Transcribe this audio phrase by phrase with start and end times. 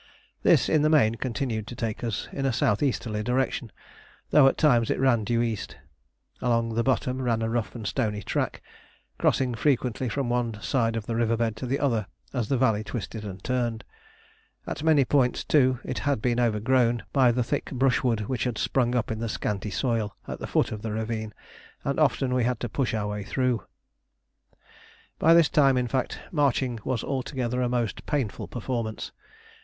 [0.41, 3.71] This in the main continued to take us in a south easterly direction,
[4.31, 5.77] though at times it ran due east.
[6.41, 8.63] Along the bottom ran a rough and stony track,
[9.19, 12.83] crossing frequently from one side of the river bed to the other as the valley
[12.83, 13.83] twisted and turned.
[14.65, 18.95] At many points, too, it had been overgrown by the thick brushwood which had sprung
[18.95, 21.31] up in the scanty soil at the foot of the ravine,
[21.83, 23.65] and often we had to push our way through.
[25.19, 29.11] By this time, in fact, marching was altogether a most painful performance.